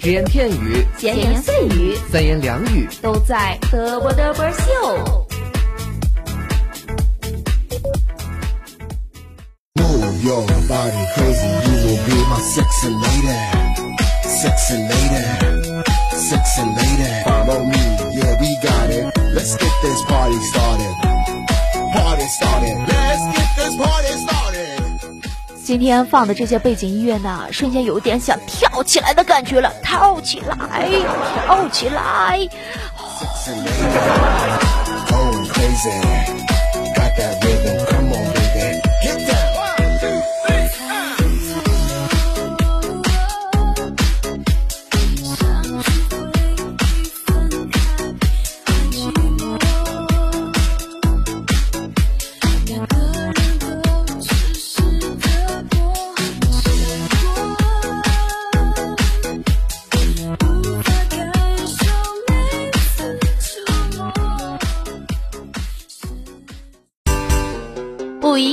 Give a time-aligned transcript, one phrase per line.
[0.00, 5.26] 只言片语，闲言碎语三言两语，都在嘚啵嘚啵秀。
[9.74, 13.36] Move your body crazy, you will be my sexy lady.
[14.24, 15.22] Sexy lady,
[16.14, 17.22] sexy lady.
[17.26, 17.76] Follow me,
[18.16, 19.04] yeah, we got it.
[19.34, 20.94] Let's get this party started.
[21.92, 22.76] Party started.
[22.88, 23.39] Let's get this party started.
[25.70, 30.88] 今天放的这些背景音乐呢，瞬间有点想跳起来的感觉了，跳起来，
[31.46, 32.40] 跳起来！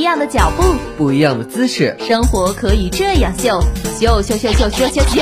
[0.07, 0.63] 样的脚步，
[0.97, 3.61] 不一样的姿势，生活可以这样秀，
[3.99, 5.19] 秀秀秀秀秀秀秀，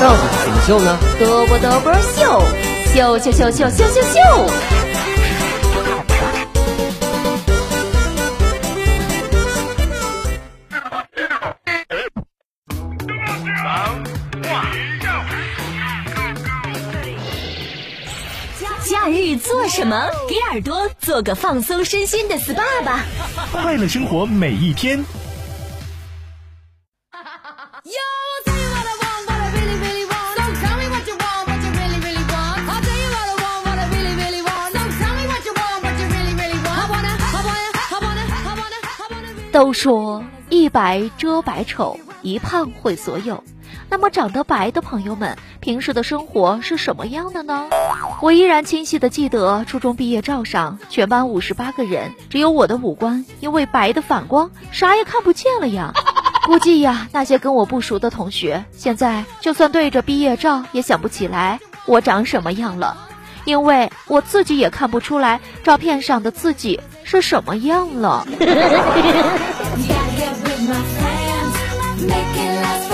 [0.00, 0.98] 到底怎么秀呢？
[1.20, 2.42] 嘚啵嘚啵秀，
[2.94, 4.73] 秀秀秀秀秀秀秀。
[19.44, 20.08] 做什么？
[20.26, 23.04] 给耳朵做个放松身心的 SPA 吧，
[23.52, 25.04] 快乐生活每一天。
[39.52, 43.44] 都说一白遮百丑，一胖毁所有。
[43.88, 47.68] 那么长得白的朋友们，平时的生活是什么样的呢？
[48.20, 55.92] 我依然清晰的记得初中毕业照上，全班五十八个人，只有我的五官因为白的反光，啥也看不见了呀。
[56.46, 62.96] 估计呀，那些跟我不熟的同学，现在就算对着毕业照，也想不起来我长什么样了，
[63.44, 68.26] 因为我自己也看不出来照片上的自己是什么样了。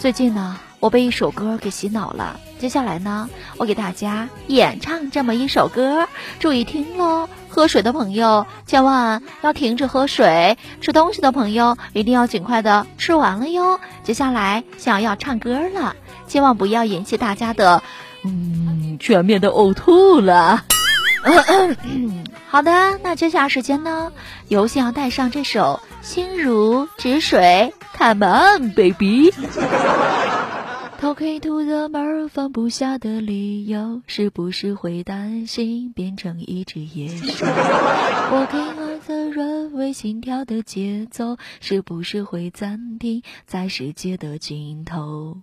[0.00, 2.40] 最近呢，我被一首歌给洗脑了。
[2.58, 3.28] 接下来呢，
[3.58, 7.28] 我给大家演唱这么一首歌，注意听喽。
[7.50, 13.78] 喝水的朋友千万要停止喝水，吃东西的朋友一定要尽快的吃完了哟。
[14.02, 15.94] 接下来想要唱歌了，
[16.26, 17.82] 千万不要引起大家的
[18.24, 20.64] 嗯全面的呕吐了。
[22.48, 24.10] 好的，那接下来时间呢，
[24.48, 29.30] 游戏要带上这首《心如止水》，Come on baby。
[30.98, 37.46] Talking to the 门放不下的理由，是不是会担心变成一只野兽
[38.30, 45.38] ？Walking on the runway，心跳的节奏，是不是会暂停在世界的尽头？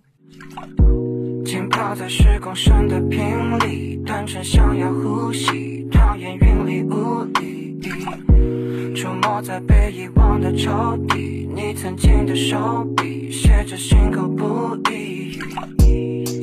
[1.44, 7.80] 浸泡在时光深的瓶里，单纯想要呼吸，讨厌云里雾里。
[8.98, 10.72] 出没在被遗忘的抽
[11.06, 15.38] 屉，你曾经的手笔，写着心口不一。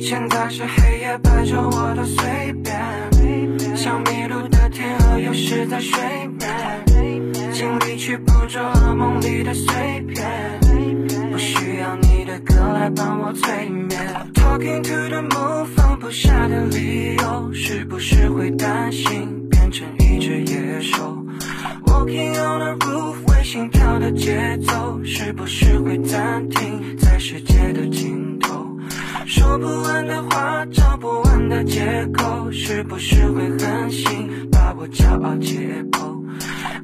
[0.00, 6.00] 现在是黑夜白昼，我都随便，像迷路的天鹅，游失在水
[6.38, 10.58] 面，尽力去捕捉噩梦里的碎片。
[11.30, 14.00] 不需要你的歌来帮我催眠。
[14.32, 21.18] Talking to the moon，放不下的理由，是不是会担心变成一只野兽
[21.86, 28.78] ？Walking on the roof，为心跳的节奏，是不是会暂停在世界的尽头？
[29.26, 36.22] 说不完的话，找不完的借口，是不是会狠心把我骄傲解剖？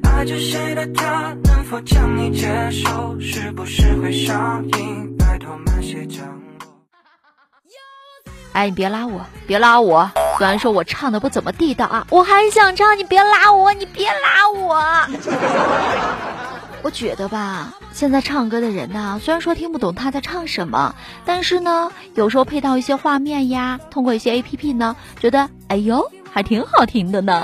[0.03, 3.17] 爱着谁的他，能否将你接受？
[3.19, 5.15] 是不是会上瘾？
[5.17, 6.42] 拜托慢些降。
[8.53, 14.79] 哎，你别拉我，别拉我，虽然说我唱的不怎么地道啊，我还想唱，你别拉我，你别拉我。
[16.83, 20.93] 我觉得吧，现在唱歌的人呐，虽然说听不懂他在唱什么，
[21.25, 27.43] 但是呢，有时候配到一些画面呀，通过一些 A P P 呢，觉得哎呦，还挺好听的呢。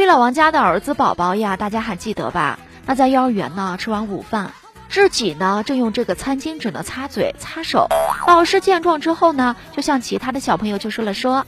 [0.00, 2.58] 壁老王家的儿子宝宝呀，大家还记得吧？
[2.86, 4.52] 那在幼儿园呢，吃完午饭，
[4.88, 7.86] 自己呢正用这个餐巾纸呢擦嘴、擦手。
[8.26, 11.44] 老师见状之后呢，就向其他的小朋友就说了说：“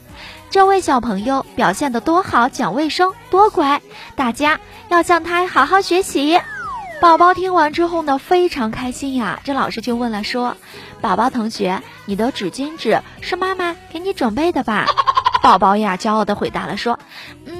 [0.51, 3.81] 这位小朋友表现的多好，讲卫生，多乖，
[4.15, 6.39] 大家要向他好好学习。
[7.01, 9.39] ”宝宝听完之后呢，非常开心呀。
[9.43, 10.57] 这老师就问了说
[11.01, 14.85] ：“宝宝同学，你的纸巾纸是妈妈给你准备的吧？”
[15.41, 16.99] 宝宝呀，骄傲的回答了说
[17.45, 17.52] ：“嗯，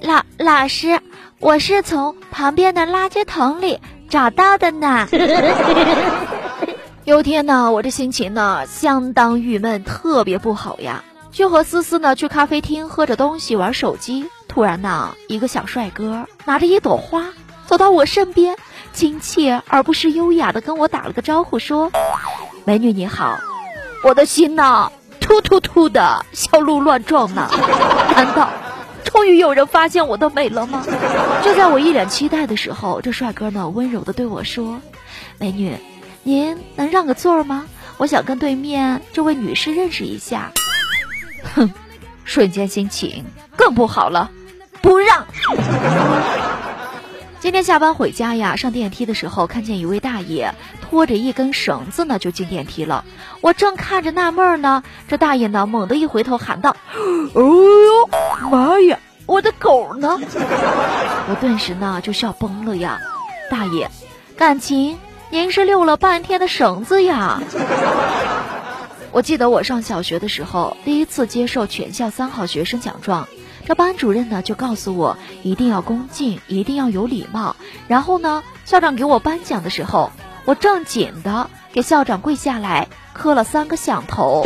[0.00, 1.00] 老老师，
[1.40, 5.08] 我是从旁边的垃圾桶里找到的呢。
[7.04, 11.02] 有天呢，我这心情呢相当郁闷，特别不好呀。
[11.32, 17.26] 就和思思呢去咖啡厅喝着东西玩手机，突然呢，一个小帅哥拿着一朵花
[17.66, 18.56] 走到我身边，
[18.92, 21.90] 亲切而不失优雅的跟我打了个招呼，说
[22.64, 23.38] ：“美女你好。”
[24.04, 24.90] 我的心呐，
[25.20, 27.48] 突突突的小鹿乱撞呢。
[28.14, 28.48] 难道
[29.12, 30.84] 终于有人发现我的美了吗？
[31.44, 34.80] 就在我一脸期待的时候，这帅哥呢温柔的对我说
[35.38, 35.76] ：“美女，
[36.22, 37.66] 您能让个座吗？
[37.96, 40.52] 我想跟对面这位女士认识一下。”
[41.54, 41.72] 哼，
[42.24, 43.24] 瞬间心情
[43.56, 44.30] 更不好了，
[44.82, 45.26] 不让。
[47.40, 53.04] 今天下班回家呀，上电梯的时候看见一位大爷拖着一根绳子呢就进电梯了。
[53.40, 60.18] 我正看着纳闷呢，这大爷呢猛地一回头喊道：“哎呦妈呀，我的狗呢？”
[61.30, 62.98] 我顿时呢就笑崩了呀。
[63.48, 63.88] 大爷，
[64.36, 64.98] 感情
[65.30, 67.40] 您是溜了半天的绳子呀？
[69.12, 73.28] 我记得我上小学的时候，第一次接受全校三好学生奖状。
[73.68, 77.54] 这班主任呢就告诉我，一定要恭敬，一定要有礼貌。
[77.86, 80.10] 然后呢，校长给我颁奖的时候，
[80.46, 84.42] 我正经的给校长跪下来磕了三个响头。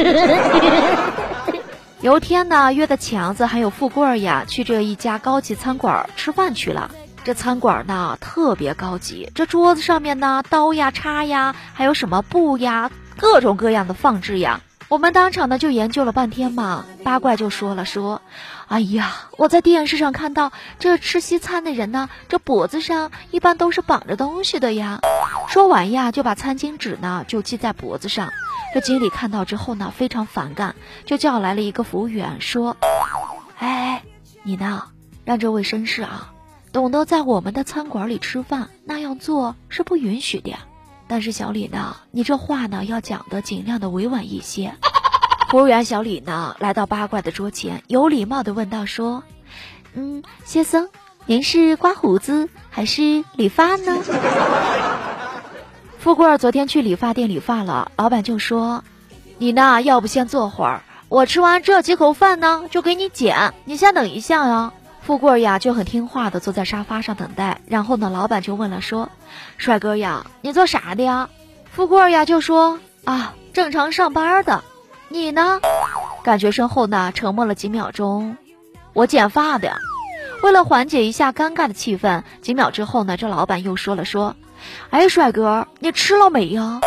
[2.00, 6.90] 有一天呢，约的强子还有富贵呀，去这一家高级餐馆吃饭去了。
[7.22, 14.62] 这餐馆呢特别高级，这桌子上面呢刀呀、叉呀，还有什么布呀，各种各样的放置呀。
[14.92, 18.20] 我们当场呢就研究了半天嘛，八怪就说了说，
[18.68, 25.00] 哎呀，我在电视上看到这吃西餐的人呢，这脖子上一般都是绑着东西的呀。
[25.48, 28.28] 说完呀，就把餐巾纸呢就系在脖子上。
[28.74, 32.76] 这经理看到之后呢，非常反感，就叫来了一个服务员说，
[33.56, 34.02] 哎，
[34.42, 34.82] 你呢，
[35.24, 36.34] 让这位绅士啊，
[36.70, 40.58] 懂得在我们的餐馆里吃饭，那样做是不允许的呀。
[41.12, 44.72] 但是小李呢，你这话呢要讲的尽量的委婉一些。
[45.50, 49.22] 服务员小李呢来到八卦的桌前，有礼貌的问道说
[49.92, 50.88] ：“嗯，先生，
[51.26, 53.98] 您是刮胡子还是理发呢？”
[56.00, 58.82] 富贵昨天去理发店理发了，老板就说
[59.36, 69.10] ：“你呢，要不先坐会儿，我吃完这几口饭呢就给你剪，你先等一下呀。”富贵呀就很听话的坐在沙发上等待，然后呢，老板就问了说
[69.58, 71.28] ：“帅哥呀，你做啥的呀？”
[71.72, 74.62] 富贵呀就说：“啊，正常上班的。”
[75.10, 75.60] 你呢？
[76.22, 78.36] 感觉身后呢沉默了几秒钟，
[78.92, 79.76] 我剪发的。
[80.42, 84.36] 为了缓解一下尴尬的气氛，几秒之后呢，这老板又说了说
[84.90, 86.80] ：“哎，帅哥，你吃了没呀？”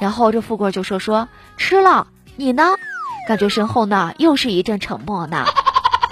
[0.00, 2.74] 然后这富贵就说说吃了，你呢？
[3.26, 5.46] 感觉身后呢又是一阵沉默呢。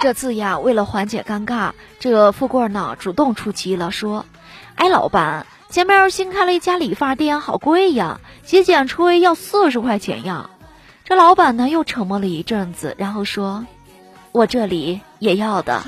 [0.03, 4.25] 这次呀，为了缓解尴尬，这富贵呢主动出击了，说
[4.75, 10.49] ：“哎，老板，前面新开了一家理发店，好贵呀，洗剪吹要四十块钱呀。”
[11.05, 13.65] 这老板呢又沉默了一阵子，然后说
[14.33, 15.81] ：“我这里也要的。”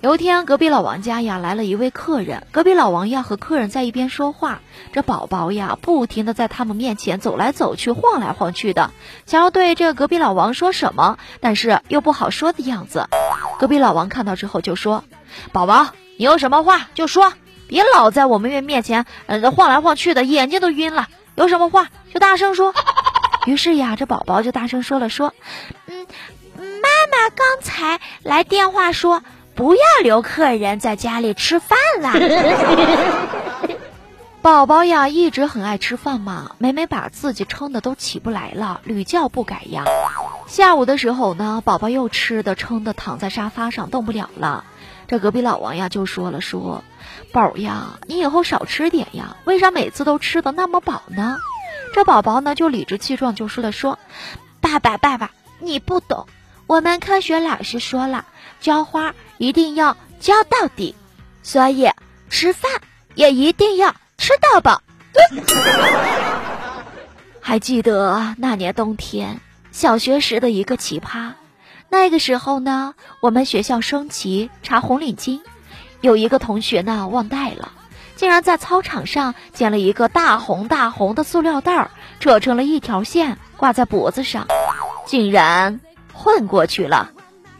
[0.00, 4.60] 有一天，隔壁老王家呀来了一位客人，隔壁老王呀和客人在一边说话，
[4.92, 8.92] 这宝宝呀不停的在他们面前走来走去，晃来晃去的，
[9.26, 13.08] 想要对这个隔壁老王说什么，但是又不好说的样子。
[13.58, 15.02] 隔壁老王看到之后就说
[15.50, 17.32] ：“宝宝，你有什么话就说，
[17.66, 21.08] 别老在我们面面前，呃晃来晃去的，眼睛都晕了。
[21.34, 22.72] 有什么话就大声说。”
[23.46, 25.34] 于是呀，这宝宝就大声说了说
[25.86, 26.06] ：“嗯，
[26.56, 29.24] 妈妈刚才来电话说
[29.58, 32.12] 不要留客人在家里吃饭啦。
[34.40, 39.82] ”宝宝呀，一直很爱吃饭嘛，每每把自己撑的都起不来了，屡教不改呀。
[40.46, 44.62] 下午的时候呢，宝宝又吃的撑的躺在沙发上动不了了。
[45.08, 46.84] 这隔壁老王呀就说了说，
[47.32, 51.36] 宝呀，你以后少吃点呀，为啥每次都吃的那么饱呢？
[51.92, 53.98] 这宝宝呢就理直气壮就说了说，
[54.60, 56.28] 爸爸爸爸，你不懂，
[56.68, 58.26] 我们科学老师说了，
[58.60, 60.94] 浇花一定要浇到底，
[61.42, 61.90] 所以
[62.28, 62.70] 吃饭
[63.14, 64.82] 也一定要吃到饱。
[67.40, 69.40] 还记得那年冬天，
[69.72, 71.32] 小学时的一个奇葩。
[71.88, 75.40] 那个时候呢，我们学校升旗查红领巾，
[76.02, 77.72] 有一个同学呢忘带了，
[78.14, 84.46] 竟然在操场上捡了一个大红大红的塑料袋儿，扯成了一条线挂在脖子上，
[85.06, 85.80] 竟然
[86.18, 87.12] 混过去了。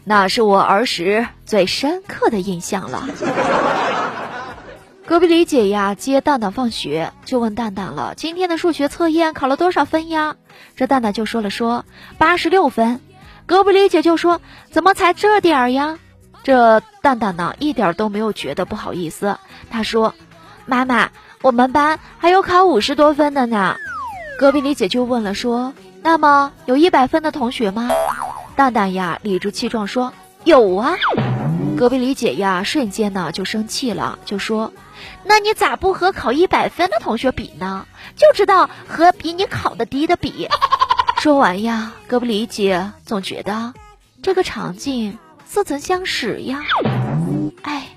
[0.03, 3.07] 那是我儿时最深刻的印象了。
[5.07, 10.35] 隔壁李姐呀，接蛋蛋放学就问蛋蛋了：“今天的数学测验考了多少分呀？”
[10.75, 11.85] 这蛋蛋就说了说
[12.19, 13.01] 八十六分。
[13.47, 15.97] 隔壁李姐就说：“怎么才这点儿呀？”
[16.43, 19.37] 这蛋蛋呢，一点都没有觉得不好意思。
[19.71, 20.13] 他说
[20.67, 21.09] ：“妈妈，
[21.41, 23.75] 我们班还有考五十多分的呢。”
[24.37, 25.73] 隔壁李姐就问了说
[26.03, 27.89] ：“那么有一百分的同学吗？”
[28.59, 30.11] 蛋蛋呀，理直气壮说
[30.43, 30.97] ：“有啊。”
[31.79, 34.73] 隔壁李姐呀，瞬间呢就生气了，就说
[35.23, 37.85] ：“那你咋不和考一百分的同学比呢？
[38.17, 40.49] 就知道和比你考的低的比。”
[41.19, 43.73] 说完呀，隔壁李姐总觉得
[44.21, 46.59] 这个场景似曾相识呀。
[47.61, 47.87] 哎，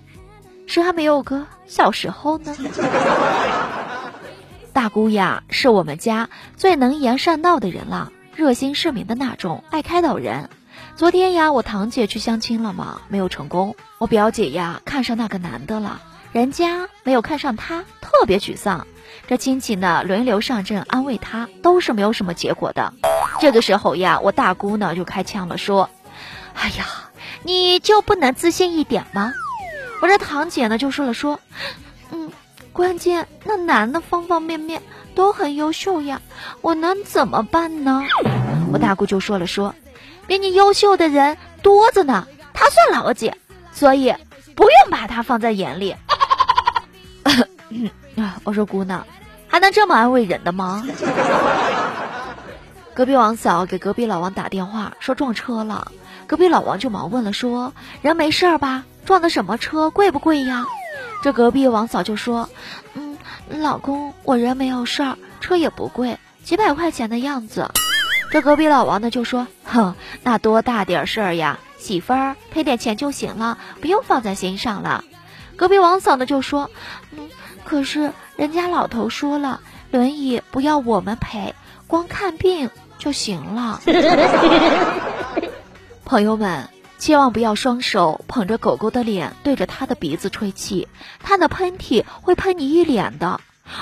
[0.68, 2.56] 谁还没有个小时候呢？
[4.72, 10.48] 大姑呀，是我们家最能言善道的人了，热心市民的那种，爱开导人。
[10.96, 13.76] 昨天呀，我堂姐去相亲了嘛，没有成功。
[13.98, 16.00] 我表姐呀，看上那个男的了，
[16.32, 18.86] 人家没有看上她，特别沮丧。
[19.26, 22.94] 这亲戚呢，轮流上阵安慰她，都是没有什么结果的。
[23.38, 25.90] 这个时候呀，我大姑呢就开腔了，说
[26.56, 26.86] ：“哎呀，
[27.42, 29.32] 你就不能自信一点吗？”
[30.00, 31.38] 我这堂姐呢就说了说
[32.10, 32.32] ：“嗯，
[32.72, 34.82] 关键那男的方方面面
[35.14, 36.20] 都很优秀呀，
[36.60, 38.02] 我能怎么办呢？”
[38.72, 39.74] 我大姑就说了说。
[40.26, 43.32] 比你优秀的人多着呢，他算老几？
[43.72, 44.14] 所以
[44.54, 45.94] 不用把他放在眼里。
[48.44, 49.04] 我说姑娘，
[49.48, 50.86] 还能这么安慰人的吗？
[52.94, 55.90] 隔壁王嫂给隔壁老王打电话说撞车了，
[56.26, 58.84] 隔壁老王就忙问了说人没事吧？
[59.04, 59.90] 撞的什么车？
[59.90, 60.66] 贵不贵呀？
[61.22, 62.48] 这隔壁王嫂就说，
[62.94, 63.16] 嗯，
[63.48, 67.70] 老公我人没有事儿，车也不贵，几百块钱的样子。
[68.32, 75.04] 这隔壁老王呢就说：“哼，那多大点事儿呀，媳妇儿赔点钱就行了，不用放在心上了。”
[75.54, 76.70] 隔壁王嫂呢就说
[77.16, 77.30] ：“嗯，
[77.64, 79.60] 可是人家老头说了，
[79.90, 81.54] 轮椅不要我们赔，
[81.86, 83.80] 光看病就行了。”
[86.04, 86.68] 朋友们，
[87.02, 90.86] 千万不要双手捧着狗狗的脸对着它的鼻子吹气，
[91.18, 93.40] 它的喷嚏会喷你一脸的。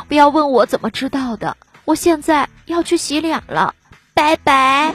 [0.08, 3.74] 不要问我怎么知道的，我现在要去洗脸了。
[4.14, 4.94] 拜拜。